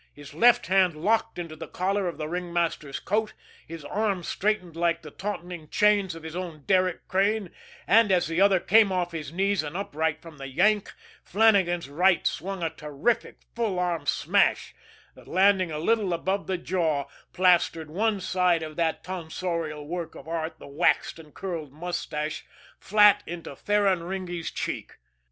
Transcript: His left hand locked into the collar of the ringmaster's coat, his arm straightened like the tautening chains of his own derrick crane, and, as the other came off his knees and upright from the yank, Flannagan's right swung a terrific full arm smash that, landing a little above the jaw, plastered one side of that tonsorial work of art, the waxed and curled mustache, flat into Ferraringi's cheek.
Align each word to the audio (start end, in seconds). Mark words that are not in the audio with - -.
His 0.15 0.33
left 0.33 0.65
hand 0.65 0.95
locked 0.95 1.37
into 1.37 1.55
the 1.55 1.67
collar 1.67 2.07
of 2.07 2.17
the 2.17 2.27
ringmaster's 2.27 2.99
coat, 2.99 3.33
his 3.67 3.85
arm 3.85 4.23
straightened 4.23 4.75
like 4.75 5.03
the 5.03 5.11
tautening 5.11 5.69
chains 5.69 6.15
of 6.15 6.23
his 6.23 6.35
own 6.35 6.63
derrick 6.65 7.07
crane, 7.07 7.51
and, 7.85 8.11
as 8.11 8.25
the 8.25 8.41
other 8.41 8.59
came 8.59 8.91
off 8.91 9.11
his 9.11 9.31
knees 9.31 9.61
and 9.61 9.77
upright 9.77 10.19
from 10.19 10.39
the 10.39 10.47
yank, 10.47 10.91
Flannagan's 11.23 11.87
right 11.87 12.25
swung 12.25 12.63
a 12.63 12.71
terrific 12.71 13.41
full 13.55 13.77
arm 13.77 14.07
smash 14.07 14.73
that, 15.13 15.27
landing 15.27 15.71
a 15.71 15.77
little 15.77 16.13
above 16.13 16.47
the 16.47 16.57
jaw, 16.57 17.05
plastered 17.31 17.91
one 17.91 18.19
side 18.19 18.63
of 18.63 18.77
that 18.77 19.03
tonsorial 19.03 19.85
work 19.87 20.15
of 20.15 20.27
art, 20.27 20.57
the 20.57 20.65
waxed 20.65 21.19
and 21.19 21.35
curled 21.35 21.71
mustache, 21.71 22.43
flat 22.79 23.21
into 23.27 23.55
Ferraringi's 23.55 24.49
cheek. 24.49 24.93